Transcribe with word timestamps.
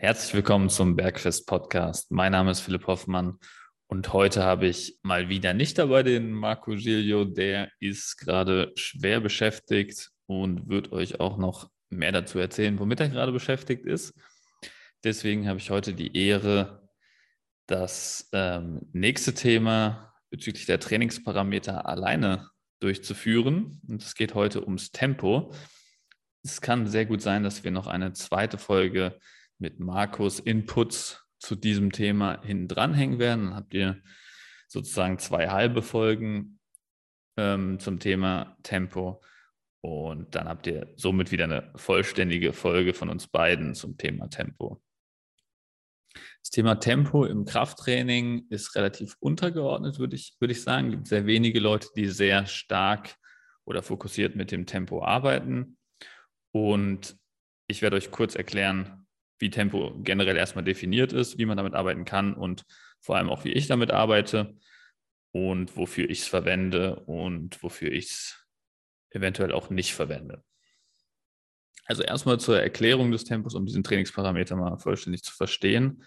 Herzlich 0.00 0.32
willkommen 0.32 0.70
zum 0.70 0.94
Bergfest 0.94 1.48
Podcast. 1.48 2.12
Mein 2.12 2.30
Name 2.30 2.52
ist 2.52 2.60
Philipp 2.60 2.86
Hoffmann 2.86 3.36
und 3.88 4.12
heute 4.12 4.44
habe 4.44 4.68
ich 4.68 4.96
mal 5.02 5.28
wieder 5.28 5.54
nicht 5.54 5.76
dabei 5.76 6.04
den 6.04 6.30
Marco 6.30 6.70
Giglio. 6.70 7.24
Der 7.24 7.72
ist 7.80 8.16
gerade 8.16 8.70
schwer 8.76 9.18
beschäftigt 9.18 10.12
und 10.26 10.68
wird 10.68 10.92
euch 10.92 11.18
auch 11.18 11.36
noch 11.36 11.68
mehr 11.90 12.12
dazu 12.12 12.38
erzählen, 12.38 12.78
womit 12.78 13.00
er 13.00 13.08
gerade 13.08 13.32
beschäftigt 13.32 13.86
ist. 13.86 14.14
Deswegen 15.02 15.48
habe 15.48 15.58
ich 15.58 15.70
heute 15.70 15.94
die 15.94 16.16
Ehre, 16.16 16.88
das 17.66 18.28
ähm, 18.32 18.82
nächste 18.92 19.34
Thema 19.34 20.14
bezüglich 20.30 20.66
der 20.66 20.78
Trainingsparameter 20.78 21.86
alleine 21.86 22.48
durchzuführen. 22.78 23.80
Und 23.88 24.00
es 24.04 24.14
geht 24.14 24.36
heute 24.36 24.62
ums 24.62 24.92
Tempo. 24.92 25.52
Es 26.44 26.60
kann 26.60 26.86
sehr 26.86 27.04
gut 27.04 27.20
sein, 27.20 27.42
dass 27.42 27.64
wir 27.64 27.72
noch 27.72 27.88
eine 27.88 28.12
zweite 28.12 28.58
Folge 28.58 29.18
mit 29.58 29.80
Markus 29.80 30.40
Inputs 30.40 31.24
zu 31.38 31.54
diesem 31.54 31.92
Thema 31.92 32.42
hinten 32.42 32.68
dranhängen 32.68 33.18
werden. 33.18 33.46
Dann 33.46 33.54
habt 33.54 33.74
ihr 33.74 34.02
sozusagen 34.68 35.18
zwei 35.18 35.48
halbe 35.48 35.82
Folgen 35.82 36.58
ähm, 37.36 37.78
zum 37.78 38.00
Thema 38.00 38.56
Tempo. 38.62 39.22
Und 39.80 40.34
dann 40.34 40.48
habt 40.48 40.66
ihr 40.66 40.92
somit 40.96 41.30
wieder 41.30 41.44
eine 41.44 41.72
vollständige 41.76 42.52
Folge 42.52 42.94
von 42.94 43.08
uns 43.08 43.28
beiden 43.28 43.74
zum 43.74 43.96
Thema 43.96 44.28
Tempo. 44.28 44.82
Das 46.42 46.50
Thema 46.50 46.76
Tempo 46.76 47.24
im 47.24 47.44
Krafttraining 47.44 48.46
ist 48.48 48.74
relativ 48.74 49.16
untergeordnet, 49.20 49.98
würde 49.98 50.16
ich, 50.16 50.36
würde 50.40 50.52
ich 50.52 50.62
sagen. 50.62 50.88
Es 50.88 50.92
gibt 50.92 51.08
sehr 51.08 51.26
wenige 51.26 51.60
Leute, 51.60 51.88
die 51.94 52.06
sehr 52.06 52.46
stark 52.46 53.14
oder 53.64 53.82
fokussiert 53.82 54.34
mit 54.34 54.50
dem 54.50 54.66
Tempo 54.66 55.04
arbeiten. 55.04 55.76
Und 56.52 57.16
ich 57.68 57.82
werde 57.82 57.96
euch 57.96 58.10
kurz 58.10 58.34
erklären, 58.34 59.06
wie 59.38 59.50
Tempo 59.50 59.94
generell 60.02 60.36
erstmal 60.36 60.64
definiert 60.64 61.12
ist, 61.12 61.38
wie 61.38 61.46
man 61.46 61.56
damit 61.56 61.74
arbeiten 61.74 62.04
kann 62.04 62.34
und 62.34 62.64
vor 63.00 63.16
allem 63.16 63.30
auch, 63.30 63.44
wie 63.44 63.52
ich 63.52 63.66
damit 63.66 63.90
arbeite 63.90 64.56
und 65.32 65.76
wofür 65.76 66.10
ich 66.10 66.20
es 66.20 66.26
verwende 66.26 67.00
und 67.00 67.62
wofür 67.62 67.92
ich 67.92 68.06
es 68.06 68.46
eventuell 69.10 69.52
auch 69.52 69.70
nicht 69.70 69.94
verwende. 69.94 70.42
Also 71.84 72.02
erstmal 72.02 72.38
zur 72.38 72.60
Erklärung 72.60 73.10
des 73.10 73.24
Tempos, 73.24 73.54
um 73.54 73.64
diesen 73.64 73.82
Trainingsparameter 73.82 74.56
mal 74.56 74.76
vollständig 74.78 75.22
zu 75.22 75.34
verstehen. 75.34 76.04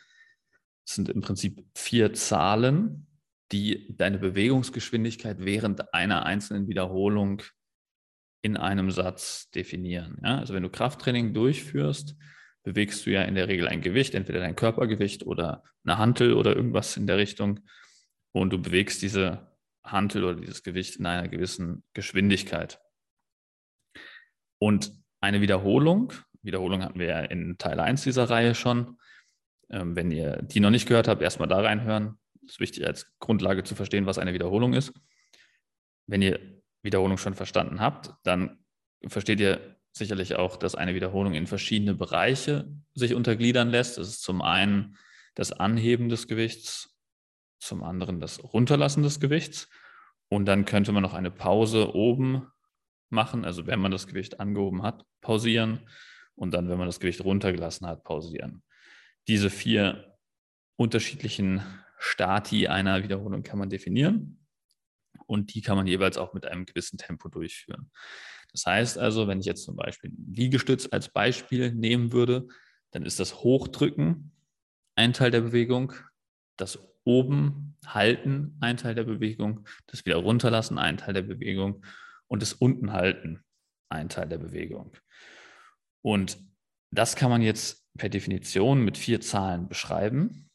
Es 0.85 0.95
sind 0.95 1.09
im 1.09 1.21
Prinzip 1.21 1.65
vier 1.75 2.13
Zahlen, 2.13 3.07
die 3.51 3.87
deine 3.97 4.19
Bewegungsgeschwindigkeit 4.19 5.37
während 5.39 5.93
einer 5.93 6.25
einzelnen 6.25 6.67
Wiederholung 6.67 7.41
in 8.43 8.57
einem 8.57 8.91
Satz 8.91 9.49
definieren. 9.51 10.19
Ja? 10.23 10.37
Also 10.37 10.53
wenn 10.53 10.63
du 10.63 10.69
Krafttraining 10.69 11.33
durchführst, 11.33 12.15
bewegst 12.63 13.05
du 13.05 13.11
ja 13.11 13.23
in 13.23 13.35
der 13.35 13.47
Regel 13.47 13.67
ein 13.67 13.81
Gewicht, 13.81 14.15
entweder 14.15 14.39
dein 14.39 14.55
Körpergewicht 14.55 15.25
oder 15.25 15.63
eine 15.83 15.97
Hantel 15.97 16.33
oder 16.33 16.55
irgendwas 16.55 16.97
in 16.97 17.07
der 17.07 17.17
Richtung. 17.17 17.61
Und 18.31 18.51
du 18.51 18.61
bewegst 18.61 19.01
diese 19.01 19.51
Hantel 19.83 20.23
oder 20.23 20.39
dieses 20.39 20.63
Gewicht 20.63 20.97
in 20.97 21.05
einer 21.05 21.27
gewissen 21.27 21.83
Geschwindigkeit. 21.93 22.79
Und 24.59 24.91
eine 25.21 25.41
Wiederholung, 25.41 26.13
Wiederholung 26.43 26.83
hatten 26.83 26.99
wir 26.99 27.07
ja 27.07 27.19
in 27.19 27.57
Teil 27.57 27.79
1 27.79 28.03
dieser 28.03 28.29
Reihe 28.29 28.55
schon. 28.55 28.99
Ähm, 29.69 29.95
wenn 29.95 30.11
ihr 30.11 30.41
die 30.41 30.59
noch 30.59 30.69
nicht 30.69 30.87
gehört 30.87 31.07
habt, 31.07 31.21
erstmal 31.21 31.47
da 31.47 31.61
reinhören. 31.61 32.19
Das 32.41 32.53
ist 32.53 32.59
wichtig 32.59 32.85
als 32.85 33.11
Grundlage 33.19 33.63
zu 33.63 33.75
verstehen, 33.75 34.05
was 34.05 34.17
eine 34.17 34.33
Wiederholung 34.33 34.73
ist. 34.73 34.93
Wenn 36.07 36.21
ihr 36.21 36.61
Wiederholung 36.81 37.17
schon 37.17 37.35
verstanden 37.35 37.79
habt, 37.79 38.13
dann 38.23 38.63
versteht 39.07 39.39
ihr 39.39 39.77
sicherlich 39.93 40.35
auch, 40.35 40.57
dass 40.57 40.75
eine 40.75 40.95
Wiederholung 40.95 41.33
in 41.33 41.47
verschiedene 41.47 41.93
Bereiche 41.93 42.71
sich 42.93 43.13
untergliedern 43.13 43.69
lässt. 43.69 43.97
Das 43.97 44.07
ist 44.07 44.21
zum 44.21 44.41
einen 44.41 44.97
das 45.35 45.51
Anheben 45.51 46.09
des 46.09 46.27
Gewichts, 46.27 46.97
zum 47.59 47.83
anderen 47.83 48.19
das 48.19 48.43
Runterlassen 48.43 49.03
des 49.03 49.19
Gewichts. 49.19 49.69
Und 50.29 50.45
dann 50.45 50.65
könnte 50.65 50.91
man 50.91 51.03
noch 51.03 51.13
eine 51.13 51.31
Pause 51.31 51.93
oben 51.93 52.47
machen, 53.09 53.43
also 53.43 53.67
wenn 53.67 53.79
man 53.79 53.91
das 53.91 54.07
Gewicht 54.07 54.39
angehoben 54.39 54.83
hat, 54.83 55.05
pausieren 55.19 55.89
und 56.35 56.53
dann, 56.53 56.69
wenn 56.69 56.77
man 56.77 56.87
das 56.87 56.99
Gewicht 56.99 57.23
runtergelassen 57.23 57.85
hat, 57.85 58.03
pausieren. 58.03 58.63
Diese 59.27 59.49
vier 59.49 60.17
unterschiedlichen 60.77 61.61
Stati 61.97 62.67
einer 62.67 63.03
Wiederholung 63.03 63.43
kann 63.43 63.59
man 63.59 63.69
definieren 63.69 64.47
und 65.27 65.53
die 65.53 65.61
kann 65.61 65.77
man 65.77 65.85
jeweils 65.85 66.17
auch 66.17 66.33
mit 66.33 66.45
einem 66.45 66.65
gewissen 66.65 66.97
Tempo 66.97 67.29
durchführen. 67.29 67.91
Das 68.53 68.65
heißt 68.65 68.97
also, 68.97 69.27
wenn 69.27 69.39
ich 69.39 69.45
jetzt 69.45 69.63
zum 69.63 69.75
Beispiel 69.75 70.11
Liegestütz 70.27 70.87
als 70.91 71.09
Beispiel 71.09 71.71
nehmen 71.71 72.11
würde, 72.11 72.47
dann 72.91 73.05
ist 73.05 73.19
das 73.19 73.43
Hochdrücken 73.43 74.31
ein 74.95 75.13
Teil 75.13 75.31
der 75.31 75.41
Bewegung, 75.41 75.93
das 76.57 76.79
oben 77.03 77.77
halten 77.85 78.57
ein 78.59 78.77
Teil 78.77 78.93
der 78.93 79.05
Bewegung, 79.05 79.67
das 79.87 80.05
wieder 80.05 80.17
runterlassen 80.17 80.77
ein 80.77 80.97
Teil 80.97 81.13
der 81.13 81.23
Bewegung 81.23 81.85
und 82.27 82.41
das 82.41 82.53
unten 82.53 82.91
halten 82.91 83.43
ein 83.89 84.09
Teil 84.09 84.27
der 84.27 84.37
Bewegung. 84.37 84.91
Und 86.01 86.37
das 86.91 87.15
kann 87.15 87.29
man 87.29 87.41
jetzt 87.41 87.85
per 87.97 88.09
Definition 88.09 88.83
mit 88.83 88.97
vier 88.97 89.21
Zahlen 89.21 89.67
beschreiben. 89.67 90.49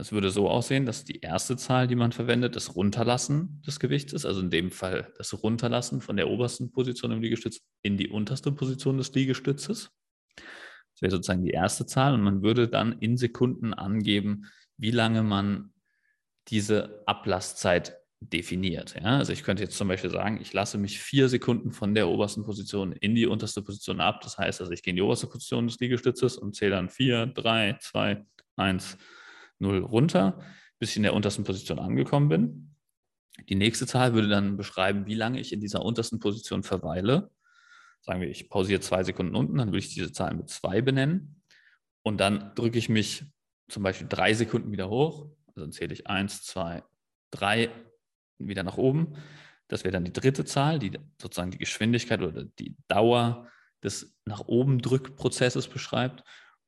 Es 0.00 0.12
würde 0.12 0.30
so 0.30 0.48
aussehen, 0.48 0.86
dass 0.86 1.04
die 1.04 1.20
erste 1.20 1.56
Zahl, 1.56 1.88
die 1.88 1.96
man 1.96 2.12
verwendet, 2.12 2.54
das 2.54 2.76
Runterlassen 2.76 3.60
des 3.66 3.80
Gewichts 3.80 4.12
ist, 4.12 4.24
also 4.24 4.40
in 4.40 4.50
dem 4.50 4.70
Fall 4.70 5.12
das 5.18 5.42
Runterlassen 5.42 6.00
von 6.00 6.16
der 6.16 6.28
obersten 6.28 6.70
Position 6.70 7.10
im 7.10 7.20
Liegestütz 7.20 7.60
in 7.82 7.96
die 7.96 8.08
unterste 8.08 8.52
Position 8.52 8.96
des 8.96 9.12
Liegestützes. 9.12 9.90
Das 10.36 11.02
wäre 11.02 11.10
sozusagen 11.10 11.44
die 11.44 11.50
erste 11.50 11.84
Zahl 11.84 12.14
und 12.14 12.22
man 12.22 12.42
würde 12.42 12.68
dann 12.68 12.92
in 13.00 13.16
Sekunden 13.16 13.74
angeben, 13.74 14.46
wie 14.76 14.92
lange 14.92 15.24
man 15.24 15.72
diese 16.46 17.02
Ablasszeit 17.06 17.96
definiert. 18.20 18.94
Ja? 18.94 19.18
Also 19.18 19.32
ich 19.32 19.42
könnte 19.42 19.64
jetzt 19.64 19.76
zum 19.76 19.88
Beispiel 19.88 20.10
sagen, 20.10 20.38
ich 20.40 20.52
lasse 20.52 20.78
mich 20.78 21.00
vier 21.00 21.28
Sekunden 21.28 21.72
von 21.72 21.94
der 21.94 22.08
obersten 22.08 22.44
Position 22.44 22.92
in 22.92 23.16
die 23.16 23.26
unterste 23.26 23.62
Position 23.62 24.00
ab. 24.00 24.20
Das 24.22 24.38
heißt 24.38 24.60
also, 24.60 24.72
ich 24.72 24.84
gehe 24.84 24.92
in 24.92 24.96
die 24.96 25.02
oberste 25.02 25.26
Position 25.26 25.66
des 25.66 25.80
Liegestützes 25.80 26.36
und 26.36 26.54
zähle 26.54 26.72
dann 26.72 26.88
vier, 26.88 27.26
drei, 27.26 27.76
zwei, 27.80 28.24
eins 28.56 28.96
0 29.58 29.78
runter, 29.78 30.40
bis 30.78 30.90
ich 30.90 30.96
in 30.96 31.02
der 31.02 31.14
untersten 31.14 31.44
Position 31.44 31.78
angekommen 31.78 32.28
bin. 32.28 32.76
Die 33.48 33.54
nächste 33.54 33.86
Zahl 33.86 34.14
würde 34.14 34.28
dann 34.28 34.56
beschreiben, 34.56 35.06
wie 35.06 35.14
lange 35.14 35.40
ich 35.40 35.52
in 35.52 35.60
dieser 35.60 35.84
untersten 35.84 36.18
Position 36.18 36.62
verweile. 36.62 37.30
Sagen 38.00 38.20
wir, 38.20 38.28
ich 38.28 38.48
pausiere 38.48 38.80
zwei 38.80 39.04
Sekunden 39.04 39.34
unten, 39.34 39.58
dann 39.58 39.68
würde 39.68 39.78
ich 39.78 39.94
diese 39.94 40.12
Zahl 40.12 40.34
mit 40.34 40.48
2 40.48 40.82
benennen. 40.82 41.42
Und 42.02 42.18
dann 42.18 42.54
drücke 42.54 42.78
ich 42.78 42.88
mich 42.88 43.24
zum 43.68 43.82
Beispiel 43.82 44.06
drei 44.08 44.34
Sekunden 44.34 44.72
wieder 44.72 44.88
hoch. 44.88 45.30
Also 45.46 45.60
dann 45.60 45.72
zähle 45.72 45.92
ich 45.92 46.06
1, 46.06 46.42
2, 46.44 46.82
3 47.32 47.70
wieder 48.38 48.62
nach 48.62 48.78
oben. 48.78 49.14
Das 49.68 49.84
wäre 49.84 49.92
dann 49.92 50.04
die 50.04 50.12
dritte 50.12 50.44
Zahl, 50.44 50.78
die 50.78 50.92
sozusagen 51.20 51.50
die 51.50 51.58
Geschwindigkeit 51.58 52.22
oder 52.22 52.44
die 52.44 52.76
Dauer 52.88 53.48
des 53.82 54.16
nach 54.24 54.40
oben 54.46 54.80
Drückprozesses 54.80 55.68
beschreibt. 55.68 56.24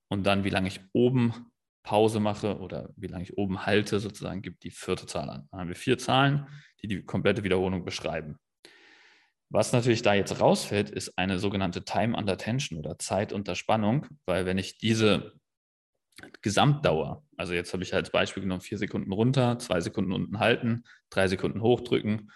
Und 0.09 0.25
dann, 0.25 0.45
wie 0.45 0.51
lange 0.51 0.69
ich 0.69 0.81
oben 0.93 1.50
Pause 1.83 2.21
mache 2.21 2.59
oder 2.59 2.91
wie 2.97 3.07
lange 3.07 3.25
ich 3.25 3.39
oben 3.39 3.67
halte, 3.67 4.01
sozusagen 4.01 4.43
gibt 4.43 4.65
die 4.65 4.71
vierte 4.71 5.07
Zahl 5.07 5.31
an. 5.31 5.49
Dann 5.51 5.61
haben 5.61 5.69
wir 5.69 5.77
vier 5.77 5.99
Zahlen, 5.99 6.47
die 6.83 6.89
die 6.89 7.03
komplette 7.03 7.43
Wiederholung 7.43 7.85
beschreiben. 7.85 8.39
Was 9.49 9.73
natürlich 9.73 10.03
da 10.03 10.15
jetzt 10.15 10.41
rausfällt, 10.41 10.91
ist 10.91 11.19
eine 11.19 11.39
sogenannte 11.39 11.85
Time 11.85 12.17
under 12.17 12.37
Tension 12.37 12.79
oder 12.79 12.99
Zeit 12.99 13.33
unter 13.33 13.57
Spannung, 13.57 14.07
weil 14.25 14.47
wenn 14.47 14.59
ich 14.59 14.79
diese 14.79 15.33
Gesamtdauer, 16.43 17.25
also 17.37 17.53
jetzt 17.53 17.73
habe 17.73 17.83
ich 17.83 17.95
als 17.95 18.11
Beispiel 18.11 18.43
genommen, 18.43 18.61
vier 18.61 18.79
Sekunden 18.79 19.11
runter, 19.11 19.59
zwei 19.59 19.81
Sekunden 19.81 20.13
unten 20.13 20.39
halten, 20.39 20.85
drei 21.09 21.27
Sekunden 21.27 21.63
hochdrücken 21.63 22.31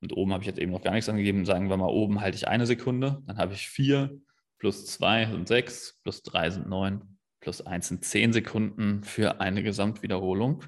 und 0.00 0.16
oben 0.16 0.32
habe 0.32 0.42
ich 0.42 0.46
jetzt 0.46 0.60
eben 0.60 0.72
noch 0.72 0.82
gar 0.82 0.92
nichts 0.92 1.08
angegeben, 1.08 1.44
sagen 1.44 1.70
wir 1.70 1.76
mal, 1.76 1.86
oben 1.86 2.20
halte 2.20 2.36
ich 2.36 2.46
eine 2.46 2.66
Sekunde, 2.66 3.22
dann 3.26 3.38
habe 3.38 3.54
ich 3.54 3.68
vier 3.68 4.20
plus 4.58 4.86
zwei 4.86 5.26
sind 5.26 5.48
sechs, 5.48 5.98
plus 6.02 6.22
drei 6.22 6.50
sind 6.50 6.68
neun, 6.68 7.18
plus 7.40 7.62
1 7.66 7.88
sind 7.88 8.04
10 8.04 8.32
Sekunden 8.32 9.02
für 9.04 9.40
eine 9.40 9.62
Gesamtwiederholung. 9.62 10.64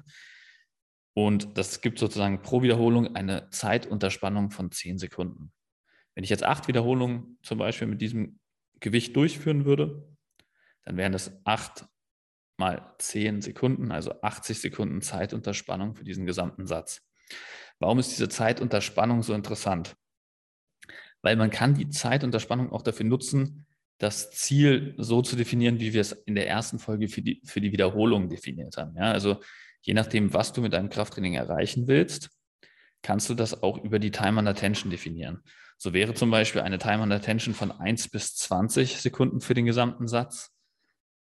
Und 1.13 1.57
das 1.57 1.81
gibt 1.81 1.99
sozusagen 1.99 2.41
pro 2.41 2.63
Wiederholung 2.63 3.15
eine 3.15 3.49
Zeitunterspannung 3.51 4.49
von 4.49 4.71
10 4.71 4.97
Sekunden. 4.97 5.51
Wenn 6.15 6.23
ich 6.23 6.29
jetzt 6.29 6.43
acht 6.43 6.67
Wiederholungen 6.67 7.37
zum 7.43 7.59
Beispiel 7.59 7.87
mit 7.87 8.01
diesem 8.01 8.39
Gewicht 8.79 9.15
durchführen 9.15 9.65
würde, 9.65 10.07
dann 10.83 10.97
wären 10.97 11.11
das 11.11 11.39
8 11.45 11.85
mal 12.57 12.95
10 12.99 13.41
Sekunden, 13.41 13.91
also 13.91 14.21
80 14.21 14.59
Sekunden 14.59 15.01
Zeitunterspannung 15.01 15.95
für 15.95 16.03
diesen 16.03 16.25
gesamten 16.25 16.65
Satz. 16.67 17.01
Warum 17.79 17.99
ist 17.99 18.11
diese 18.11 18.29
Zeitunterspannung 18.29 19.23
so 19.23 19.33
interessant? 19.33 19.95
Weil 21.21 21.35
man 21.35 21.49
kann 21.49 21.73
die 21.73 21.89
Zeitunterspannung 21.89 22.71
auch 22.71 22.81
dafür 22.81 23.05
nutzen, 23.05 23.65
das 23.97 24.31
Ziel 24.31 24.95
so 24.97 25.21
zu 25.21 25.35
definieren, 25.35 25.79
wie 25.79 25.93
wir 25.93 26.01
es 26.01 26.11
in 26.11 26.35
der 26.35 26.47
ersten 26.47 26.79
Folge 26.79 27.07
für 27.07 27.21
die, 27.21 27.41
für 27.45 27.61
die 27.61 27.71
Wiederholung 27.71 28.29
definiert 28.29 28.77
haben. 28.77 28.95
Ja, 28.95 29.11
also 29.11 29.39
je 29.81 29.93
nachdem, 29.93 30.33
was 30.33 30.53
du 30.53 30.61
mit 30.61 30.73
deinem 30.73 30.89
Krafttraining 30.89 31.35
erreichen 31.35 31.87
willst, 31.87 32.29
kannst 33.01 33.29
du 33.29 33.33
das 33.33 33.61
auch 33.63 33.83
über 33.83 33.99
die 33.99 34.11
Time 34.11 34.39
under 34.39 34.55
Tension 34.55 34.89
definieren. 34.89 35.43
So 35.77 35.93
wäre 35.93 36.13
zum 36.13 36.31
Beispiel 36.31 36.61
eine 36.61 36.77
Time 36.77 37.03
under 37.03 37.21
Tension 37.21 37.53
von 37.53 37.71
1 37.71 38.09
bis 38.09 38.35
20 38.35 38.97
Sekunden 39.01 39.41
für 39.41 39.53
den 39.53 39.65
gesamten 39.65 40.07
Satz 40.07 40.51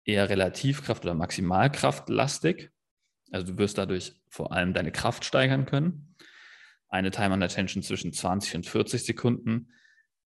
eher 0.05 0.29
Relativkraft 0.29 1.05
oder 1.05 1.15
Maximalkraftlastig. 1.15 2.71
Also 3.33 3.53
du 3.53 3.59
wirst 3.59 3.79
dadurch 3.79 4.15
vor 4.29 4.53
allem 4.53 4.75
deine 4.75 4.93
Kraft 4.93 5.25
steigern 5.25 5.67
können. 5.67 6.15
Eine 6.89 7.11
Time 7.11 7.35
under 7.35 7.49
Tension 7.49 7.83
zwischen 7.83 8.13
20 8.13 8.57
und 8.57 8.67
40 8.67 9.05
Sekunden 9.05 9.73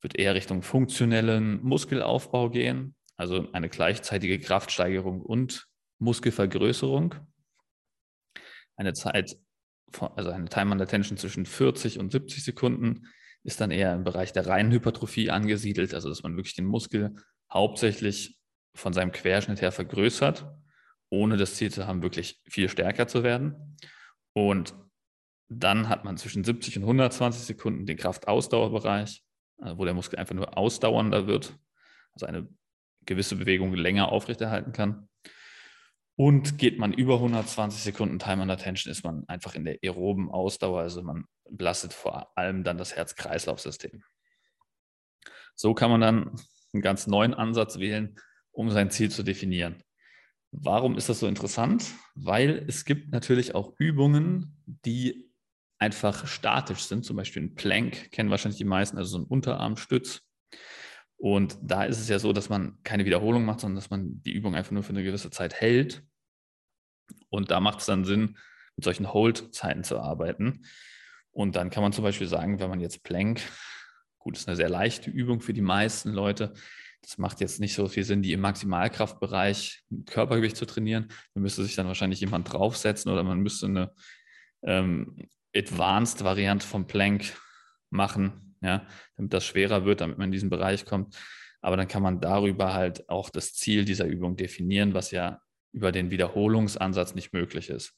wird 0.00 0.19
eher 0.19 0.35
Richtung 0.35 0.62
funktionellen 0.62 1.62
Muskelaufbau 1.62 2.50
gehen, 2.50 2.95
also 3.17 3.50
eine 3.53 3.69
gleichzeitige 3.69 4.39
Kraftsteigerung 4.39 5.21
und 5.21 5.67
Muskelvergrößerung. 5.99 7.15
Eine 8.77 8.93
Zeit, 8.93 9.37
also 10.15 10.31
eine 10.31 10.49
Time 10.49 10.73
under 10.73 10.87
Tension 10.87 11.19
zwischen 11.19 11.47
40 11.47 11.99
und 11.99 12.12
70 12.12 12.45
Sekunden 12.45 13.09
ist 13.43 13.61
dann 13.61 13.71
eher 13.71 13.95
im 13.95 14.05
Bereich 14.05 14.33
der 14.33 14.47
reinen 14.47 14.71
Hypertrophie 14.73 15.31
angesiedelt, 15.31 15.95
also 15.95 16.09
dass 16.09 16.23
man 16.23 16.37
wirklich 16.37 16.55
den 16.55 16.67
Muskel 16.67 17.17
hauptsächlich 17.53 18.39
von 18.75 18.93
seinem 18.93 19.11
Querschnitt 19.11 19.61
her 19.61 19.73
vergrößert, 19.73 20.47
ohne 21.11 21.37
das 21.37 21.55
Ziel 21.55 21.73
zu 21.73 21.87
haben, 21.87 22.03
wirklich 22.03 22.41
viel 22.49 22.69
stärker 22.69 23.09
zu 23.09 23.23
werden. 23.23 23.77
Und 24.35 24.75
dann 25.49 25.89
hat 25.89 26.05
man 26.05 26.19
zwischen 26.19 26.45
70 26.45 26.77
und 26.77 26.83
120 26.85 27.45
Sekunden 27.45 27.87
den 27.87 27.97
Kraftausdauerbereich, 27.97 29.25
wo 29.58 29.84
der 29.84 29.94
Muskel 29.94 30.19
einfach 30.19 30.34
nur 30.34 30.56
ausdauernder 30.56 31.26
wird, 31.26 31.58
also 32.14 32.26
eine 32.26 32.49
gewisse 33.05 33.37
Bewegung 33.37 33.75
länger 33.75 34.12
aufrechterhalten 34.12 34.72
kann. 34.72 35.08
Und 36.16 36.58
geht 36.58 36.78
man 36.78 36.93
über 36.93 37.14
120 37.14 37.81
Sekunden 37.81 38.19
Time 38.19 38.43
under 38.43 38.56
Tension, 38.56 38.90
ist 38.90 39.05
man 39.05 39.25
einfach 39.28 39.55
in 39.55 39.64
der 39.64 39.78
aeroben 39.82 40.31
Ausdauer, 40.31 40.81
also 40.81 41.02
man 41.02 41.26
belastet 41.49 41.93
vor 41.93 42.37
allem 42.37 42.64
dann 42.64 42.76
das 42.76 42.96
Herz-Kreislauf-System. 42.96 44.02
So 45.55 45.75
kann 45.75 45.90
man 45.90 46.00
dann 46.00 46.40
einen 46.72 46.82
ganz 46.82 47.06
neuen 47.06 47.34
Ansatz 47.34 47.78
wählen, 47.78 48.16
um 48.50 48.70
sein 48.70 48.90
Ziel 48.90 49.11
zu 49.11 49.22
definieren. 49.22 49.82
Warum 50.50 50.96
ist 50.96 51.08
das 51.08 51.20
so 51.20 51.26
interessant? 51.26 51.84
Weil 52.14 52.64
es 52.66 52.84
gibt 52.84 53.12
natürlich 53.12 53.54
auch 53.54 53.75
Übungen, 53.78 54.56
die 54.66 55.27
einfach 55.78 56.26
statisch 56.26 56.80
sind, 56.80 57.04
zum 57.04 57.16
Beispiel 57.16 57.42
ein 57.42 57.54
Plank, 57.54 58.10
kennen 58.10 58.30
wahrscheinlich 58.30 58.58
die 58.58 58.64
meisten, 58.64 58.98
also 58.98 59.10
so 59.10 59.19
ein 59.19 59.26
Unterarmstütz. 59.26 60.22
Und 61.16 61.58
da 61.62 61.84
ist 61.84 61.98
es 61.98 62.08
ja 62.08 62.19
so, 62.19 62.32
dass 62.32 62.48
man 62.48 62.78
keine 62.84 63.04
Wiederholung 63.04 63.44
macht, 63.44 63.60
sondern 63.60 63.76
dass 63.76 63.90
man 63.90 64.22
die 64.22 64.32
Übung 64.32 64.54
einfach 64.54 64.72
nur 64.72 64.82
für 64.82 64.90
eine 64.90 65.02
gewisse 65.02 65.30
Zeit 65.30 65.54
hält. 65.54 66.02
Und 67.28 67.50
da 67.50 67.60
macht 67.60 67.80
es 67.80 67.86
dann 67.86 68.04
Sinn, 68.04 68.38
mit 68.76 68.84
solchen 68.84 69.12
Hold-Zeiten 69.12 69.82
zu 69.82 69.98
arbeiten. 69.98 70.64
Und 71.32 71.56
dann 71.56 71.70
kann 71.70 71.82
man 71.82 71.92
zum 71.92 72.04
Beispiel 72.04 72.28
sagen, 72.28 72.60
wenn 72.60 72.70
man 72.70 72.80
jetzt 72.80 73.02
Plank, 73.02 73.40
gut, 74.19 74.36
ist 74.36 74.48
eine 74.48 74.56
sehr 74.56 74.69
leichte 74.69 75.10
Übung 75.10 75.40
für 75.40 75.52
die 75.52 75.60
meisten 75.62 76.12
Leute, 76.12 76.54
das 77.02 77.19
macht 77.19 77.40
jetzt 77.40 77.60
nicht 77.60 77.75
so 77.75 77.88
viel 77.88 78.04
Sinn, 78.04 78.22
die 78.22 78.32
im 78.32 78.40
Maximalkraftbereich 78.40 79.84
Körpergewicht 80.06 80.56
zu 80.56 80.66
trainieren. 80.66 81.08
Da 81.34 81.40
müsste 81.40 81.62
sich 81.62 81.75
dann 81.75 81.86
wahrscheinlich 81.86 82.20
jemand 82.20 82.52
draufsetzen 82.52 83.10
oder 83.10 83.22
man 83.22 83.40
müsste 83.40 83.66
eine 83.66 83.92
ähm, 84.62 85.16
Advanced-Variante 85.58 86.66
vom 86.66 86.87
Plank 86.87 87.37
machen, 87.90 88.56
ja, 88.60 88.87
damit 89.16 89.32
das 89.32 89.44
schwerer 89.44 89.84
wird, 89.84 90.00
damit 90.00 90.19
man 90.19 90.26
in 90.26 90.32
diesen 90.32 90.50
Bereich 90.50 90.84
kommt. 90.84 91.16
Aber 91.60 91.76
dann 91.76 91.88
kann 91.88 92.02
man 92.02 92.20
darüber 92.20 92.75
halt 92.75 93.08
auch 93.08 93.31
das 93.31 93.55
Ziel 93.55 93.84
dieser 93.84 94.06
Übung 94.06 94.37
definieren, 94.37 94.94
was 94.94 95.10
ja 95.10 95.40
über 95.72 95.93
den 95.93 96.10
Wiederholungsansatz 96.10 97.14
nicht 97.14 97.32
möglich 97.32 97.69
ist. 97.69 97.94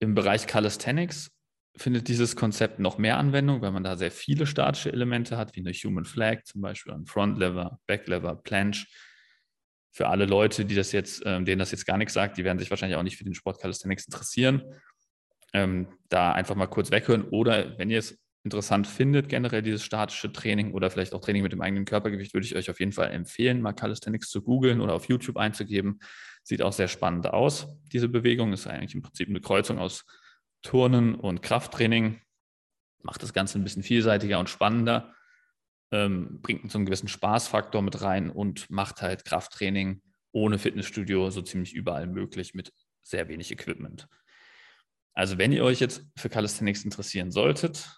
Im 0.00 0.14
Bereich 0.14 0.46
Calisthenics 0.46 1.30
findet 1.76 2.08
dieses 2.08 2.36
Konzept 2.36 2.78
noch 2.78 2.98
mehr 2.98 3.18
Anwendung, 3.18 3.62
weil 3.62 3.70
man 3.70 3.84
da 3.84 3.96
sehr 3.96 4.10
viele 4.10 4.46
statische 4.46 4.92
Elemente 4.92 5.36
hat, 5.36 5.54
wie 5.54 5.60
eine 5.60 5.72
Human 5.72 6.04
Flag 6.04 6.44
zum 6.44 6.60
Beispiel, 6.60 6.92
ein 6.92 7.06
Front 7.06 7.38
Lever, 7.38 7.78
Back 7.86 8.08
Lever, 8.08 8.36
Planche. 8.36 8.86
Für 9.92 10.08
alle 10.08 10.24
Leute, 10.24 10.64
die 10.64 10.74
das 10.74 10.92
jetzt, 10.92 11.22
ähm, 11.26 11.44
denen 11.44 11.58
das 11.58 11.72
jetzt 11.72 11.84
gar 11.84 11.96
nichts 11.96 12.14
sagt, 12.14 12.38
die 12.38 12.44
werden 12.44 12.58
sich 12.58 12.70
wahrscheinlich 12.70 12.96
auch 12.96 13.02
nicht 13.02 13.16
für 13.16 13.24
den 13.24 13.34
Sport 13.34 13.60
Calisthenics 13.60 14.06
interessieren. 14.06 14.62
Ähm, 15.52 15.88
da 16.08 16.32
einfach 16.32 16.54
mal 16.54 16.66
kurz 16.66 16.90
weghören 16.90 17.24
oder 17.24 17.78
wenn 17.78 17.90
ihr 17.90 17.98
es 17.98 18.18
interessant 18.42 18.86
findet, 18.86 19.28
generell 19.28 19.62
dieses 19.62 19.82
statische 19.82 20.32
Training 20.32 20.72
oder 20.72 20.90
vielleicht 20.90 21.12
auch 21.12 21.20
Training 21.20 21.42
mit 21.42 21.52
dem 21.52 21.60
eigenen 21.60 21.84
Körpergewicht, 21.84 22.32
würde 22.32 22.46
ich 22.46 22.56
euch 22.56 22.70
auf 22.70 22.80
jeden 22.80 22.92
Fall 22.92 23.10
empfehlen, 23.10 23.60
mal 23.60 23.72
Calisthenics 23.72 24.30
zu 24.30 24.42
googeln 24.42 24.80
oder 24.80 24.94
auf 24.94 25.08
YouTube 25.08 25.36
einzugeben. 25.36 26.00
Sieht 26.42 26.62
auch 26.62 26.72
sehr 26.72 26.88
spannend 26.88 27.26
aus. 27.26 27.68
Diese 27.92 28.08
Bewegung 28.08 28.52
ist 28.52 28.66
eigentlich 28.66 28.94
im 28.94 29.02
Prinzip 29.02 29.28
eine 29.28 29.40
Kreuzung 29.40 29.78
aus 29.78 30.06
Turnen 30.62 31.14
und 31.14 31.42
Krafttraining. 31.42 32.20
Macht 33.02 33.22
das 33.22 33.32
Ganze 33.32 33.58
ein 33.58 33.64
bisschen 33.64 33.82
vielseitiger 33.82 34.38
und 34.38 34.48
spannender, 34.48 35.14
ähm, 35.90 36.40
bringt 36.40 36.70
so 36.70 36.78
einen 36.78 36.86
gewissen 36.86 37.08
Spaßfaktor 37.08 37.82
mit 37.82 38.00
rein 38.00 38.30
und 38.30 38.70
macht 38.70 39.02
halt 39.02 39.24
Krafttraining 39.24 40.02
ohne 40.32 40.58
Fitnessstudio 40.58 41.30
so 41.30 41.42
ziemlich 41.42 41.74
überall 41.74 42.06
möglich 42.06 42.54
mit 42.54 42.72
sehr 43.02 43.28
wenig 43.28 43.50
Equipment. 43.50 44.08
Also 45.14 45.38
wenn 45.38 45.52
ihr 45.52 45.64
euch 45.64 45.80
jetzt 45.80 46.04
für 46.16 46.28
Calisthenics 46.28 46.84
interessieren 46.84 47.30
solltet, 47.30 47.88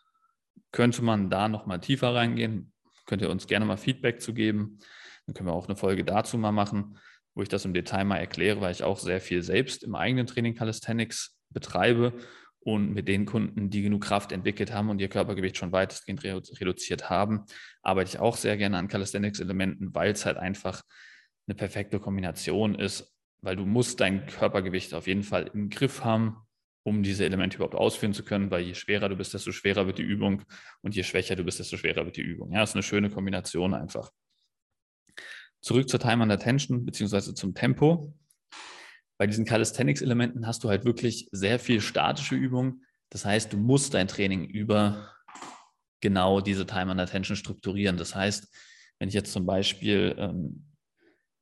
könnte 0.72 1.02
man 1.02 1.30
da 1.30 1.48
nochmal 1.48 1.80
tiefer 1.80 2.14
reingehen. 2.14 2.72
Könnt 3.06 3.22
ihr 3.22 3.30
uns 3.30 3.46
gerne 3.46 3.64
mal 3.64 3.76
Feedback 3.76 4.20
zu 4.20 4.32
geben. 4.32 4.78
Dann 5.26 5.34
können 5.34 5.48
wir 5.48 5.54
auch 5.54 5.68
eine 5.68 5.76
Folge 5.76 6.04
dazu 6.04 6.38
mal 6.38 6.52
machen, 6.52 6.98
wo 7.34 7.42
ich 7.42 7.48
das 7.48 7.64
im 7.64 7.74
Detail 7.74 8.04
mal 8.04 8.18
erkläre, 8.18 8.60
weil 8.60 8.72
ich 8.72 8.82
auch 8.82 8.98
sehr 8.98 9.20
viel 9.20 9.42
selbst 9.42 9.84
im 9.84 9.94
eigenen 9.94 10.26
Training 10.26 10.54
Calisthenics 10.54 11.38
betreibe 11.50 12.14
und 12.60 12.92
mit 12.92 13.08
den 13.08 13.26
Kunden, 13.26 13.70
die 13.70 13.82
genug 13.82 14.04
Kraft 14.04 14.32
entwickelt 14.32 14.72
haben 14.72 14.88
und 14.88 15.00
ihr 15.00 15.08
Körpergewicht 15.08 15.56
schon 15.56 15.72
weitestgehend 15.72 16.22
reduziert 16.24 17.10
haben, 17.10 17.44
arbeite 17.82 18.10
ich 18.10 18.18
auch 18.20 18.36
sehr 18.36 18.56
gerne 18.56 18.78
an 18.78 18.88
Calisthenics-Elementen, 18.88 19.94
weil 19.94 20.12
es 20.12 20.24
halt 20.24 20.36
einfach 20.36 20.82
eine 21.46 21.56
perfekte 21.56 21.98
Kombination 21.98 22.76
ist, 22.76 23.12
weil 23.40 23.56
du 23.56 23.66
musst 23.66 24.00
dein 24.00 24.26
Körpergewicht 24.26 24.94
auf 24.94 25.06
jeden 25.08 25.24
Fall 25.24 25.50
im 25.52 25.70
Griff 25.70 26.04
haben, 26.04 26.36
um 26.84 27.02
diese 27.02 27.24
Elemente 27.24 27.56
überhaupt 27.56 27.74
ausführen 27.74 28.12
zu 28.12 28.24
können, 28.24 28.50
weil 28.50 28.62
je 28.62 28.74
schwerer 28.74 29.08
du 29.08 29.16
bist, 29.16 29.34
desto 29.34 29.52
schwerer 29.52 29.86
wird 29.86 29.98
die 29.98 30.02
Übung 30.02 30.42
und 30.80 30.96
je 30.96 31.02
schwächer 31.02 31.36
du 31.36 31.44
bist, 31.44 31.58
desto 31.58 31.76
schwerer 31.76 32.04
wird 32.04 32.16
die 32.16 32.22
Übung. 32.22 32.52
Ja, 32.52 32.62
ist 32.62 32.74
eine 32.74 32.82
schöne 32.82 33.10
Kombination 33.10 33.74
einfach. 33.74 34.10
Zurück 35.60 35.88
zur 35.88 36.00
Time 36.00 36.24
and 36.24 36.32
Attention 36.32 36.84
beziehungsweise 36.84 37.34
zum 37.34 37.54
Tempo 37.54 38.14
bei 39.22 39.28
diesen 39.28 39.44
Calisthenics-Elementen 39.44 40.48
hast 40.48 40.64
du 40.64 40.68
halt 40.68 40.84
wirklich 40.84 41.28
sehr 41.30 41.60
viel 41.60 41.80
statische 41.80 42.34
Übung. 42.34 42.82
Das 43.08 43.24
heißt, 43.24 43.52
du 43.52 43.56
musst 43.56 43.94
dein 43.94 44.08
Training 44.08 44.44
über 44.46 45.14
genau 46.00 46.40
diese 46.40 46.66
Time 46.66 46.90
and 46.90 47.00
Attention 47.00 47.36
strukturieren. 47.36 47.96
Das 47.96 48.16
heißt, 48.16 48.52
wenn 48.98 49.08
ich 49.08 49.14
jetzt 49.14 49.32
zum 49.32 49.46
Beispiel 49.46 50.16
ähm, 50.18 50.72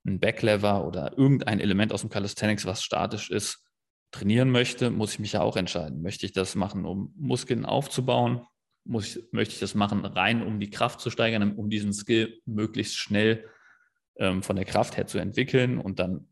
ein 0.05 0.21
Backlever 0.21 0.87
oder 0.87 1.17
irgendein 1.17 1.59
Element 1.59 1.95
aus 1.95 2.03
dem 2.03 2.11
Calisthenics, 2.11 2.67
was 2.67 2.83
statisch 2.83 3.31
ist, 3.31 3.65
trainieren 4.11 4.51
möchte, 4.51 4.91
muss 4.91 5.15
ich 5.15 5.19
mich 5.19 5.33
ja 5.33 5.43
auch 5.43 5.57
entscheiden. 5.57 6.03
Möchte 6.03 6.27
ich 6.27 6.33
das 6.33 6.55
machen, 6.55 6.85
um 6.85 7.15
Muskeln 7.17 7.65
aufzubauen? 7.65 8.47
Muss 8.85 9.17
ich, 9.17 9.23
möchte 9.33 9.55
ich 9.55 9.61
das 9.61 9.75
machen, 9.75 10.05
rein 10.05 10.43
um 10.43 10.59
die 10.59 10.71
Kraft 10.71 11.01
zu 11.01 11.11
steigern, 11.11 11.55
um 11.57 11.71
diesen 11.71 11.93
Skill 11.93 12.41
möglichst 12.47 12.97
schnell 12.97 13.49
ähm, 14.17 14.43
von 14.43 14.57
der 14.57 14.65
Kraft 14.65 14.97
her 14.97 15.07
zu 15.07 15.19
entwickeln 15.19 15.79
und 15.79 15.99
dann 15.99 16.27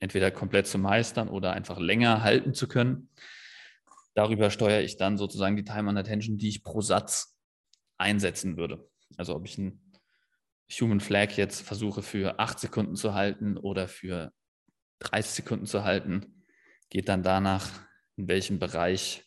entweder 0.00 0.30
komplett 0.30 0.66
zu 0.66 0.78
meistern 0.78 1.28
oder 1.28 1.52
einfach 1.52 1.78
länger 1.78 2.22
halten 2.22 2.54
zu 2.54 2.68
können. 2.68 3.08
Darüber 4.14 4.50
steuere 4.50 4.82
ich 4.82 4.96
dann 4.96 5.18
sozusagen 5.18 5.56
die 5.56 5.64
Time 5.64 5.90
and 5.90 5.98
Attention, 5.98 6.38
die 6.38 6.48
ich 6.48 6.62
pro 6.62 6.82
Satz 6.82 7.36
einsetzen 7.98 8.56
würde. 8.56 8.88
Also 9.16 9.34
ob 9.34 9.46
ich 9.46 9.58
einen 9.58 9.92
Human 10.80 11.00
Flag 11.00 11.32
jetzt 11.36 11.62
versuche 11.62 12.02
für 12.02 12.38
8 12.38 12.60
Sekunden 12.60 12.96
zu 12.96 13.14
halten 13.14 13.56
oder 13.56 13.88
für 13.88 14.32
30 15.00 15.32
Sekunden 15.32 15.66
zu 15.66 15.84
halten, 15.84 16.33
geht 16.90 17.08
dann 17.08 17.22
danach, 17.22 17.70
in 18.16 18.28
welchem 18.28 18.58
Bereich 18.58 19.24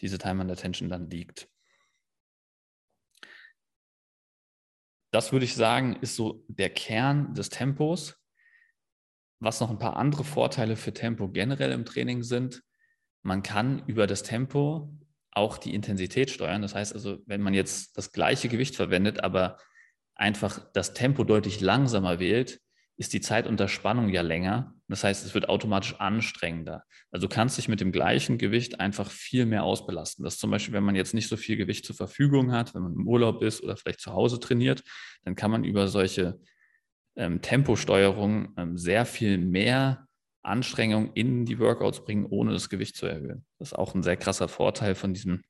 diese 0.00 0.18
Time 0.18 0.42
and 0.42 0.50
Attention 0.50 0.88
dann 0.88 1.10
liegt. 1.10 1.48
Das 5.10 5.32
würde 5.32 5.44
ich 5.46 5.54
sagen, 5.54 5.96
ist 5.96 6.16
so 6.16 6.44
der 6.48 6.70
Kern 6.70 7.34
des 7.34 7.48
Tempos 7.48 8.18
was 9.40 9.60
noch 9.60 9.70
ein 9.70 9.78
paar 9.78 9.96
andere 9.96 10.24
Vorteile 10.24 10.76
für 10.76 10.92
Tempo 10.92 11.28
generell 11.28 11.72
im 11.72 11.84
Training 11.84 12.22
sind, 12.22 12.62
man 13.22 13.42
kann 13.42 13.84
über 13.86 14.06
das 14.06 14.22
Tempo 14.22 14.92
auch 15.30 15.58
die 15.58 15.74
Intensität 15.74 16.30
steuern. 16.30 16.62
Das 16.62 16.74
heißt 16.74 16.94
also, 16.94 17.18
wenn 17.26 17.40
man 17.40 17.54
jetzt 17.54 17.96
das 17.96 18.12
gleiche 18.12 18.48
Gewicht 18.48 18.74
verwendet, 18.74 19.22
aber 19.22 19.58
einfach 20.14 20.70
das 20.72 20.94
Tempo 20.94 21.24
deutlich 21.24 21.60
langsamer 21.60 22.18
wählt, 22.18 22.60
ist 22.98 23.12
die 23.12 23.20
Zeit 23.20 23.46
unter 23.46 23.68
Spannung 23.68 24.08
ja 24.08 24.22
länger. 24.22 24.74
Das 24.88 25.04
heißt, 25.04 25.24
es 25.24 25.32
wird 25.32 25.48
automatisch 25.48 25.94
anstrengender. 26.00 26.82
Also 27.12 27.28
du 27.28 27.34
kannst 27.34 27.56
dich 27.56 27.68
mit 27.68 27.80
dem 27.80 27.92
gleichen 27.92 28.38
Gewicht 28.38 28.80
einfach 28.80 29.10
viel 29.10 29.46
mehr 29.46 29.62
ausbelasten. 29.62 30.24
Das 30.24 30.34
ist 30.34 30.40
zum 30.40 30.50
Beispiel, 30.50 30.74
wenn 30.74 30.82
man 30.82 30.96
jetzt 30.96 31.14
nicht 31.14 31.28
so 31.28 31.36
viel 31.36 31.56
Gewicht 31.56 31.86
zur 31.86 31.94
Verfügung 31.94 32.50
hat, 32.50 32.74
wenn 32.74 32.82
man 32.82 32.94
im 32.94 33.06
Urlaub 33.06 33.42
ist 33.42 33.62
oder 33.62 33.76
vielleicht 33.76 34.00
zu 34.00 34.12
Hause 34.12 34.40
trainiert, 34.40 34.82
dann 35.24 35.36
kann 35.36 35.52
man 35.52 35.62
über 35.62 35.86
solche 35.86 36.40
ähm, 37.14 37.40
Temposteuerung 37.40 38.52
ähm, 38.56 38.76
sehr 38.76 39.06
viel 39.06 39.38
mehr 39.38 40.08
Anstrengung 40.42 41.12
in 41.14 41.44
die 41.44 41.60
Workouts 41.60 42.04
bringen, 42.04 42.26
ohne 42.26 42.52
das 42.52 42.68
Gewicht 42.68 42.96
zu 42.96 43.06
erhöhen. 43.06 43.44
Das 43.60 43.68
ist 43.68 43.78
auch 43.78 43.94
ein 43.94 44.02
sehr 44.02 44.16
krasser 44.16 44.48
Vorteil 44.48 44.96
von 44.96 45.14
diesem 45.14 45.44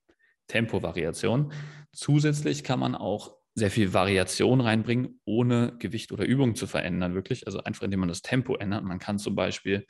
Tempovariation. 0.48 1.52
Zusätzlich 1.92 2.62
kann 2.62 2.80
man 2.80 2.94
auch 2.94 3.37
sehr 3.54 3.70
viel 3.70 3.92
Variation 3.92 4.60
reinbringen, 4.60 5.20
ohne 5.24 5.76
Gewicht 5.78 6.12
oder 6.12 6.24
Übung 6.24 6.54
zu 6.54 6.66
verändern, 6.66 7.14
wirklich. 7.14 7.46
Also 7.46 7.62
einfach, 7.62 7.82
indem 7.82 8.00
man 8.00 8.08
das 8.08 8.22
Tempo 8.22 8.56
ändert. 8.56 8.84
Man 8.84 8.98
kann 8.98 9.18
zum 9.18 9.34
Beispiel 9.34 9.86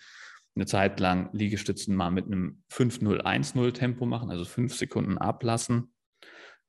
eine 0.54 0.66
Zeit 0.66 1.00
lang 1.00 1.30
Liegestützen 1.32 1.94
mal 1.94 2.10
mit 2.10 2.26
einem 2.26 2.62
5-0-1-0 2.72 3.72
Tempo 3.72 4.06
machen, 4.06 4.30
also 4.30 4.44
fünf 4.44 4.74
Sekunden 4.74 5.18
ablassen. 5.18 5.92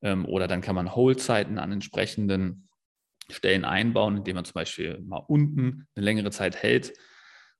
Ähm, 0.02 0.26
oder 0.26 0.48
dann 0.48 0.62
kann 0.62 0.76
man 0.76 0.96
Holdzeiten 0.96 1.58
an 1.58 1.72
entsprechenden 1.72 2.70
Stellen 3.30 3.66
einbauen, 3.66 4.18
indem 4.18 4.36
man 4.36 4.46
zum 4.46 4.54
Beispiel 4.54 5.00
mal 5.02 5.24
unten 5.28 5.88
eine 5.96 6.06
längere 6.06 6.32
Zeit 6.32 6.56
hält 6.56 6.94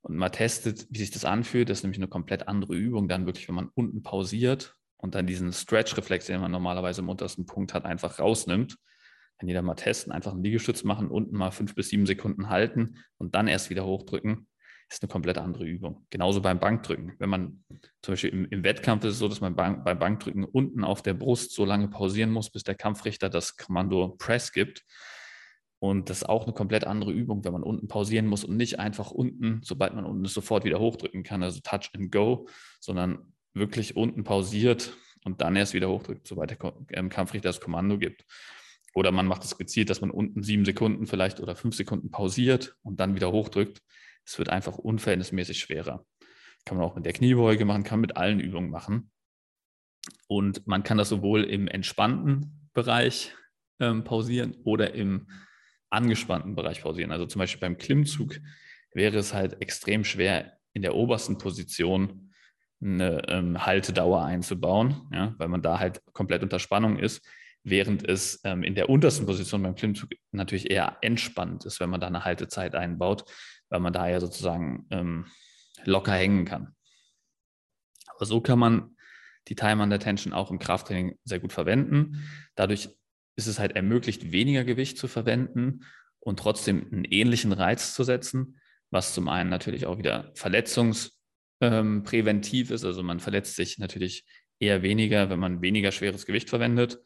und 0.02 0.16
mal 0.16 0.30
testet, 0.30 0.88
wie 0.90 1.00
sich 1.00 1.12
das 1.12 1.26
anfühlt. 1.26 1.70
Das 1.70 1.80
ist 1.80 1.84
nämlich 1.84 2.00
eine 2.00 2.08
komplett 2.08 2.48
andere 2.48 2.76
Übung, 2.76 3.08
dann 3.08 3.26
wirklich, 3.26 3.48
wenn 3.48 3.56
man 3.56 3.70
unten 3.74 4.04
pausiert 4.04 4.76
und 4.98 5.16
dann 5.16 5.28
diesen 5.28 5.54
Stretch-Reflex, 5.54 6.26
den 6.26 6.42
man 6.42 6.52
normalerweise 6.52 7.02
im 7.02 7.10
untersten 7.10 7.46
Punkt 7.46 7.74
hat, 7.74 7.86
einfach 7.86 8.20
rausnimmt. 8.20 8.78
Kann 9.40 9.48
jeder 9.48 9.62
mal 9.62 9.76
testen, 9.76 10.12
einfach 10.12 10.34
einen 10.34 10.44
Liegestütz 10.44 10.84
machen, 10.84 11.10
unten 11.10 11.36
mal 11.36 11.52
fünf 11.52 11.74
bis 11.74 11.90
sieben 11.90 12.06
Sekunden 12.06 12.50
halten 12.50 12.98
und 13.18 13.36
dann 13.36 13.48
erst 13.48 13.70
wieder 13.70 13.86
hochdrücken. 13.86 14.48
Ist 14.92 15.04
eine 15.04 15.10
komplett 15.10 15.38
andere 15.38 15.66
Übung. 15.66 16.06
Genauso 16.10 16.42
beim 16.42 16.60
Bankdrücken. 16.60 17.14
Wenn 17.20 17.30
man 17.30 17.64
zum 18.02 18.14
Beispiel 18.14 18.32
im, 18.32 18.46
im 18.50 18.64
Wettkampf 18.64 19.04
ist 19.06 19.14
es 19.14 19.20
so, 19.20 19.28
dass 19.28 19.40
man 19.40 19.56
beim, 19.56 19.84
beim 19.84 20.00
Bankdrücken 20.00 20.44
unten 20.44 20.84
auf 20.84 21.04
der 21.04 21.14
Brust 21.14 21.54
so 21.54 21.64
lange 21.64 21.90
pausieren 21.90 22.32
muss, 22.32 22.50
bis 22.50 22.64
der 22.64 22.76
Kampfrichter 22.76 23.30
das 23.30 23.56
Kommando 23.56 24.16
Press 24.18 24.52
gibt. 24.52 24.84
Und 25.78 26.10
das 26.10 26.18
ist 26.18 26.28
auch 26.28 26.44
eine 26.44 26.54
komplett 26.54 26.86
andere 26.86 27.14
Übung, 27.14 27.46
wenn 27.46 27.54
man 27.54 27.64
unten 27.64 27.88
pausieren 27.88 28.26
muss 28.26 28.44
und 28.44 28.58
nicht 28.58 28.80
einfach 28.80 29.12
unten, 29.12 29.62
sobald 29.64 29.94
man 29.94 30.06
unten 30.06 30.26
ist, 30.26 30.34
sofort 30.34 30.66
wieder 30.66 30.80
hochdrücken 30.80 31.24
kann, 31.24 31.42
also 31.44 31.62
Touch 31.62 31.92
and 31.96 32.12
Go, 32.12 32.48
sondern 32.82 33.34
wirklich 33.54 33.96
unten 33.96 34.24
pausiert 34.26 34.98
und 35.24 35.40
dann 35.42 35.56
erst 35.56 35.74
wieder 35.74 35.88
hochdrückt, 35.88 36.28
sobald 36.28 36.52
der 36.52 36.74
ähm, 36.92 37.10
Kampfrichter 37.10 37.50
das 37.50 37.62
Kommando 37.62 37.98
gibt. 37.98 38.26
Oder 38.94 39.12
man 39.12 39.28
macht 39.28 39.44
es 39.44 39.58
gezielt, 39.58 39.90
dass 39.90 40.02
man 40.02 40.12
unten 40.12 40.44
sieben 40.44 40.66
Sekunden 40.66 41.06
vielleicht 41.06 41.40
oder 41.40 41.56
fünf 41.56 41.76
Sekunden 41.76 42.12
pausiert 42.12 42.76
und 42.82 43.00
dann 43.00 43.16
wieder 43.16 43.32
hochdrückt. 43.32 43.82
Es 44.26 44.38
wird 44.38 44.50
einfach 44.50 44.78
unverhältnismäßig 44.78 45.60
schwerer. 45.60 46.06
Kann 46.66 46.78
man 46.78 46.86
auch 46.86 46.96
mit 46.96 47.06
der 47.06 47.14
Kniebeuge 47.14 47.66
machen, 47.66 47.84
kann 47.84 48.02
mit 48.02 48.18
allen 48.18 48.40
Übungen 48.40 48.70
machen. 48.70 49.12
Und 50.28 50.68
man 50.68 50.84
kann 50.84 50.98
das 50.98 51.10
sowohl 51.10 51.44
im 51.44 51.68
entspannten 51.68 52.70
Bereich 52.74 53.34
ähm, 53.80 54.04
pausieren 54.04 54.56
oder 54.64 54.94
im 54.94 55.28
angespannten 55.90 56.56
Bereich 56.56 56.82
pausieren. 56.82 57.12
Also 57.12 57.26
zum 57.26 57.40
Beispiel 57.40 57.62
beim 57.62 57.78
Klimmzug 57.78 58.40
wäre 58.94 59.18
es 59.18 59.34
halt 59.34 59.62
extrem 59.62 60.04
schwer, 60.04 60.58
in 60.74 60.82
der 60.82 60.96
obersten 60.96 61.38
Position 61.38 62.32
eine 62.82 63.28
ähm, 63.28 63.66
Haltedauer 63.66 64.24
einzubauen, 64.24 65.10
ja, 65.12 65.36
weil 65.38 65.50
man 65.50 65.62
da 65.62 65.80
halt 65.80 66.02
komplett 66.14 66.44
unter 66.44 66.60
Spannung 66.60 66.98
ist, 66.98 67.28
während 67.64 68.08
es 68.08 68.42
ähm, 68.44 68.64
in 68.64 68.76
der 68.76 68.90
untersten 68.90 69.26
Position 69.26 69.64
beim 69.64 69.76
Klimmzug 69.76 70.12
natürlich 70.32 70.72
eher 70.72 70.98
entspannt 71.02 71.66
ist, 71.66 71.80
wenn 71.80 71.90
man 71.90 72.02
da 72.02 72.08
eine 72.08 72.26
Haltezeit 72.26 72.76
einbaut, 72.76 73.26
weil 73.70 73.80
man 73.80 73.94
da 73.94 74.08
ja 74.08 74.20
sozusagen 74.20 74.86
ähm, 74.92 75.26
locker 75.84 76.14
hängen 76.14 76.46
kann. 76.46 76.76
Aber 78.08 78.26
so 78.26 78.42
kann 78.42 78.60
man 78.60 78.96
die 79.48 79.56
Time 79.56 79.82
Under 79.82 80.00
Tension 80.00 80.34
auch 80.34 80.52
im 80.52 80.60
Krafttraining 80.60 81.18
sehr 81.24 81.40
gut 81.40 81.54
verwenden. 81.54 82.30
Dadurch 82.56 82.90
ist 83.36 83.48
es 83.48 83.60
halt 83.60 83.76
ermöglicht, 83.76 84.32
weniger 84.32 84.64
Gewicht 84.64 84.98
zu 84.98 85.08
verwenden 85.08 85.86
und 86.20 86.40
trotzdem 86.40 86.88
einen 86.92 87.06
ähnlichen 87.06 87.54
Reiz 87.54 87.94
zu 87.94 88.04
setzen, 88.04 88.60
was 88.92 89.14
zum 89.14 89.30
einen 89.30 89.50
natürlich 89.50 89.86
auch 89.86 89.98
wieder 89.98 90.32
verletzungspräventiv 90.36 92.70
ähm, 92.70 92.76
ist. 92.76 92.84
Also 92.84 93.04
man 93.04 93.20
verletzt 93.20 93.56
sich 93.56 93.78
natürlich 93.78 94.26
eher 94.60 94.84
weniger, 94.84 95.30
wenn 95.30 95.40
man 95.40 95.62
weniger 95.62 95.92
schweres 95.92 96.26
Gewicht 96.26 96.50
verwendet. 96.50 97.00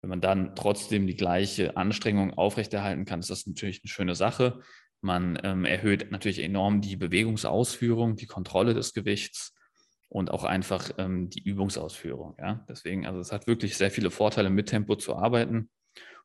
Wenn 0.00 0.10
man 0.10 0.20
dann 0.20 0.54
trotzdem 0.54 1.06
die 1.06 1.16
gleiche 1.16 1.76
Anstrengung 1.76 2.34
aufrechterhalten 2.34 3.04
kann, 3.04 3.20
ist 3.20 3.30
das 3.30 3.46
natürlich 3.46 3.82
eine 3.82 3.90
schöne 3.90 4.14
Sache. 4.14 4.60
Man 5.00 5.38
ähm, 5.42 5.64
erhöht 5.64 6.10
natürlich 6.10 6.40
enorm 6.40 6.80
die 6.80 6.96
Bewegungsausführung, 6.96 8.16
die 8.16 8.26
Kontrolle 8.26 8.74
des 8.74 8.94
Gewichts 8.94 9.54
und 10.08 10.30
auch 10.30 10.44
einfach 10.44 10.90
ähm, 10.98 11.30
die 11.30 11.42
Übungsausführung. 11.42 12.36
Ja? 12.38 12.64
Deswegen, 12.68 13.06
also 13.06 13.20
es 13.20 13.32
hat 13.32 13.46
wirklich 13.46 13.76
sehr 13.76 13.90
viele 13.90 14.10
Vorteile, 14.10 14.50
mit 14.50 14.68
Tempo 14.68 14.96
zu 14.96 15.16
arbeiten. 15.16 15.70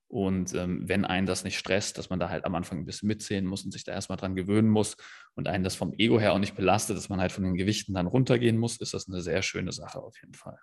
Und 0.08 0.54
ähm, 0.54 0.88
wenn 0.88 1.06
einen 1.06 1.26
das 1.26 1.44
nicht 1.44 1.58
stresst, 1.58 1.98
dass 1.98 2.12
man 2.12 2.20
da 2.20 2.30
halt 2.30 2.46
am 2.46 2.54
Anfang 2.54 2.78
ein 2.80 2.86
bisschen 2.86 3.08
mitzählen 3.08 3.46
muss 3.46 3.66
und 3.66 3.72
sich 3.72 3.84
da 3.84 3.94
erstmal 3.94 4.18
dran 4.18 4.36
gewöhnen 4.36 4.70
muss 4.70 4.96
und 5.34 5.48
einen 5.48 5.64
das 5.64 5.76
vom 5.76 5.94
Ego 5.98 6.20
her 6.20 6.34
auch 6.34 6.40
nicht 6.40 6.56
belastet, 6.56 6.98
dass 6.98 7.10
man 7.10 7.20
halt 7.20 7.32
von 7.32 7.44
den 7.44 7.56
Gewichten 7.56 7.96
dann 7.96 8.06
runtergehen 8.06 8.60
muss, 8.60 8.78
ist 8.78 8.94
das 8.94 9.08
eine 9.08 9.22
sehr 9.22 9.42
schöne 9.42 9.72
Sache 9.72 10.00
auf 10.00 10.16
jeden 10.22 10.36
Fall. 10.36 10.60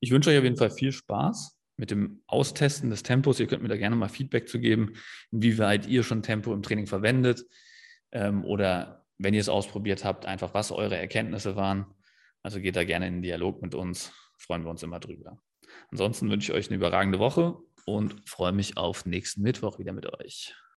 Ich 0.00 0.10
wünsche 0.10 0.30
euch 0.30 0.38
auf 0.38 0.44
jeden 0.44 0.56
Fall 0.56 0.70
viel 0.70 0.92
Spaß 0.92 1.56
mit 1.76 1.90
dem 1.90 2.22
Austesten 2.26 2.90
des 2.90 3.02
Tempos. 3.02 3.40
Ihr 3.40 3.46
könnt 3.46 3.62
mir 3.62 3.68
da 3.68 3.76
gerne 3.76 3.96
mal 3.96 4.08
Feedback 4.08 4.48
zu 4.48 4.58
geben, 4.58 4.94
inwieweit 5.30 5.86
ihr 5.86 6.02
schon 6.02 6.22
Tempo 6.22 6.52
im 6.52 6.62
Training 6.62 6.86
verwendet 6.86 7.44
ähm, 8.12 8.44
oder 8.44 9.04
wenn 9.18 9.34
ihr 9.34 9.40
es 9.40 9.48
ausprobiert 9.48 10.04
habt, 10.04 10.26
einfach 10.26 10.54
was 10.54 10.70
eure 10.70 10.96
Erkenntnisse 10.96 11.56
waren. 11.56 11.86
Also 12.42 12.60
geht 12.60 12.76
da 12.76 12.84
gerne 12.84 13.06
in 13.08 13.14
den 13.14 13.22
Dialog 13.22 13.62
mit 13.62 13.74
uns. 13.74 14.12
Freuen 14.38 14.64
wir 14.64 14.70
uns 14.70 14.82
immer 14.82 15.00
drüber. 15.00 15.40
Ansonsten 15.90 16.30
wünsche 16.30 16.52
ich 16.52 16.58
euch 16.58 16.68
eine 16.68 16.76
überragende 16.76 17.18
Woche 17.18 17.56
und 17.84 18.28
freue 18.28 18.52
mich 18.52 18.76
auf 18.76 19.06
nächsten 19.06 19.42
Mittwoch 19.42 19.78
wieder 19.78 19.92
mit 19.92 20.06
euch. 20.20 20.54